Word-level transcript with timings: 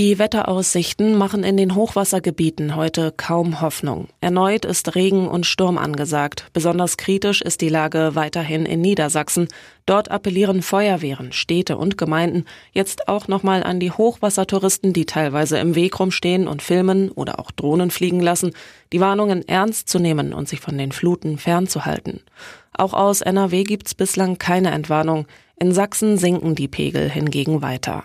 Die 0.00 0.18
Wetteraussichten 0.18 1.18
machen 1.18 1.44
in 1.44 1.58
den 1.58 1.74
Hochwassergebieten 1.74 2.74
heute 2.74 3.12
kaum 3.14 3.60
Hoffnung. 3.60 4.08
Erneut 4.22 4.64
ist 4.64 4.94
Regen 4.94 5.28
und 5.28 5.44
Sturm 5.44 5.76
angesagt. 5.76 6.46
Besonders 6.54 6.96
kritisch 6.96 7.42
ist 7.42 7.60
die 7.60 7.68
Lage 7.68 8.12
weiterhin 8.14 8.64
in 8.64 8.80
Niedersachsen. 8.80 9.48
Dort 9.84 10.10
appellieren 10.10 10.62
Feuerwehren, 10.62 11.32
Städte 11.32 11.76
und 11.76 11.98
Gemeinden 11.98 12.46
jetzt 12.72 13.08
auch 13.08 13.28
nochmal 13.28 13.62
an 13.62 13.78
die 13.78 13.90
Hochwassertouristen, 13.90 14.94
die 14.94 15.04
teilweise 15.04 15.58
im 15.58 15.74
Weg 15.74 16.00
rumstehen 16.00 16.48
und 16.48 16.62
filmen 16.62 17.10
oder 17.10 17.38
auch 17.38 17.50
Drohnen 17.50 17.90
fliegen 17.90 18.20
lassen, 18.20 18.52
die 18.94 19.00
Warnungen 19.00 19.46
ernst 19.46 19.90
zu 19.90 19.98
nehmen 19.98 20.32
und 20.32 20.48
sich 20.48 20.60
von 20.60 20.78
den 20.78 20.92
Fluten 20.92 21.36
fernzuhalten. 21.36 22.22
Auch 22.72 22.94
aus 22.94 23.20
NRW 23.20 23.64
gibt's 23.64 23.94
bislang 23.94 24.38
keine 24.38 24.70
Entwarnung. 24.70 25.26
In 25.58 25.72
Sachsen 25.72 26.16
sinken 26.16 26.54
die 26.54 26.68
Pegel 26.68 27.10
hingegen 27.10 27.60
weiter. 27.60 28.04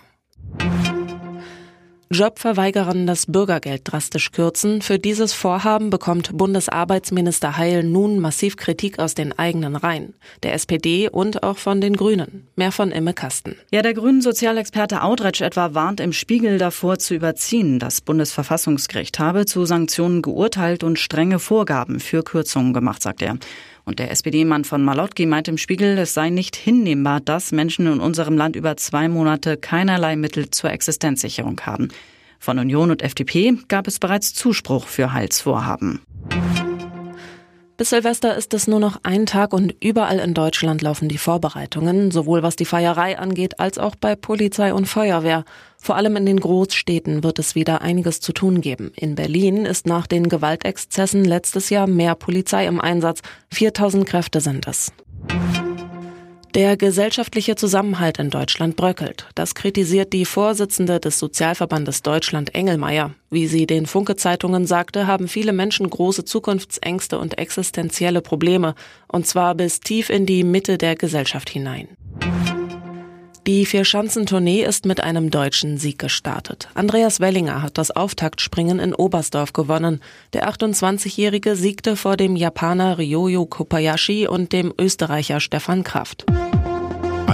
Jobverweigerern 2.10 3.06
das 3.06 3.26
Bürgergeld 3.26 3.82
drastisch 3.84 4.30
kürzen. 4.30 4.80
Für 4.80 4.98
dieses 4.98 5.32
Vorhaben 5.32 5.90
bekommt 5.90 6.36
Bundesarbeitsminister 6.36 7.56
Heil 7.56 7.82
nun 7.82 8.20
massiv 8.20 8.56
Kritik 8.56 9.00
aus 9.00 9.14
den 9.14 9.36
eigenen 9.36 9.74
Reihen, 9.74 10.14
der 10.44 10.54
SPD 10.54 11.08
und 11.08 11.42
auch 11.42 11.58
von 11.58 11.80
den 11.80 11.96
Grünen. 11.96 12.46
Mehr 12.54 12.70
von 12.70 12.92
Imme 12.92 13.12
Kasten. 13.12 13.56
Ja, 13.72 13.82
der 13.82 13.94
grünen 13.94 14.22
Sozialexperte 14.22 15.02
Audretsch 15.02 15.40
etwa 15.40 15.74
warnt 15.74 15.98
im 15.98 16.12
Spiegel 16.12 16.58
davor 16.58 16.98
zu 16.98 17.14
überziehen. 17.14 17.80
Das 17.80 18.00
Bundesverfassungsgericht 18.00 19.18
habe 19.18 19.44
zu 19.44 19.64
Sanktionen 19.64 20.22
geurteilt 20.22 20.84
und 20.84 21.00
strenge 21.00 21.40
Vorgaben 21.40 21.98
für 21.98 22.22
Kürzungen 22.22 22.72
gemacht, 22.72 23.02
sagt 23.02 23.22
er. 23.22 23.36
Und 23.88 24.00
der 24.00 24.10
SPD-Mann 24.10 24.64
von 24.64 24.82
Malotki 24.82 25.26
meint 25.26 25.46
im 25.46 25.58
Spiegel, 25.58 25.96
es 25.96 26.12
sei 26.12 26.28
nicht 26.28 26.56
hinnehmbar, 26.56 27.20
dass 27.20 27.52
Menschen 27.52 27.86
in 27.86 28.00
unserem 28.00 28.36
Land 28.36 28.56
über 28.56 28.76
zwei 28.76 29.08
Monate 29.08 29.56
keinerlei 29.56 30.16
Mittel 30.16 30.50
zur 30.50 30.72
Existenzsicherung 30.72 31.60
haben. 31.60 31.88
Von 32.40 32.58
Union 32.58 32.90
und 32.90 33.00
FDP 33.00 33.54
gab 33.68 33.86
es 33.86 34.00
bereits 34.00 34.34
Zuspruch 34.34 34.88
für 34.88 35.12
Heilsvorhaben. 35.12 36.00
Bis 37.76 37.90
Silvester 37.90 38.34
ist 38.34 38.54
es 38.54 38.66
nur 38.66 38.80
noch 38.80 39.00
ein 39.02 39.26
Tag 39.26 39.52
und 39.52 39.74
überall 39.80 40.18
in 40.18 40.32
Deutschland 40.32 40.80
laufen 40.80 41.10
die 41.10 41.18
Vorbereitungen, 41.18 42.10
sowohl 42.10 42.42
was 42.42 42.56
die 42.56 42.64
Feierei 42.64 43.18
angeht, 43.18 43.60
als 43.60 43.76
auch 43.76 43.96
bei 43.96 44.16
Polizei 44.16 44.72
und 44.72 44.86
Feuerwehr. 44.86 45.44
Vor 45.76 45.96
allem 45.96 46.16
in 46.16 46.24
den 46.24 46.40
Großstädten 46.40 47.22
wird 47.22 47.38
es 47.38 47.54
wieder 47.54 47.82
einiges 47.82 48.20
zu 48.20 48.32
tun 48.32 48.62
geben. 48.62 48.92
In 48.96 49.14
Berlin 49.14 49.66
ist 49.66 49.86
nach 49.86 50.06
den 50.06 50.30
Gewaltexzessen 50.30 51.24
letztes 51.26 51.68
Jahr 51.68 51.86
mehr 51.86 52.14
Polizei 52.14 52.66
im 52.66 52.80
Einsatz. 52.80 53.20
4000 53.52 54.06
Kräfte 54.06 54.40
sind 54.40 54.66
es. 54.66 54.92
Der 56.56 56.78
gesellschaftliche 56.78 57.54
Zusammenhalt 57.54 58.18
in 58.18 58.30
Deutschland 58.30 58.76
bröckelt. 58.76 59.26
Das 59.34 59.54
kritisiert 59.54 60.14
die 60.14 60.24
Vorsitzende 60.24 61.00
des 61.00 61.18
Sozialverbandes 61.18 62.00
Deutschland 62.00 62.54
Engelmeier. 62.54 63.10
Wie 63.28 63.46
sie 63.46 63.66
den 63.66 63.84
Funke-Zeitungen 63.84 64.64
sagte, 64.64 65.06
haben 65.06 65.28
viele 65.28 65.52
Menschen 65.52 65.90
große 65.90 66.24
Zukunftsängste 66.24 67.18
und 67.18 67.36
existenzielle 67.36 68.22
Probleme, 68.22 68.74
und 69.06 69.26
zwar 69.26 69.54
bis 69.54 69.80
tief 69.80 70.08
in 70.08 70.24
die 70.24 70.44
Mitte 70.44 70.78
der 70.78 70.96
Gesellschaft 70.96 71.50
hinein. 71.50 71.88
Die 73.46 73.64
Vierschanzentournee 73.64 74.64
ist 74.64 74.86
mit 74.86 75.00
einem 75.02 75.30
deutschen 75.30 75.78
Sieg 75.78 76.00
gestartet. 76.00 76.68
Andreas 76.74 77.20
Wellinger 77.20 77.62
hat 77.62 77.78
das 77.78 77.92
Auftaktspringen 77.92 78.80
in 78.80 78.92
Oberstdorf 78.92 79.52
gewonnen. 79.52 80.00
Der 80.32 80.50
28-Jährige 80.50 81.54
siegte 81.54 81.94
vor 81.94 82.16
dem 82.16 82.34
Japaner 82.34 82.98
Ryoyo 82.98 83.46
Kobayashi 83.46 84.26
und 84.26 84.52
dem 84.52 84.74
Österreicher 84.80 85.38
Stefan 85.38 85.84
Kraft. 85.84 86.26